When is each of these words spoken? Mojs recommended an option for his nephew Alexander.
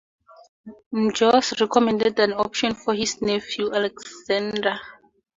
Mojs 0.95 1.51
recommended 1.61 2.17
an 2.17 2.33
option 2.33 2.73
for 2.73 2.95
his 2.95 3.21
nephew 3.21 3.71
Alexander. 3.71 4.79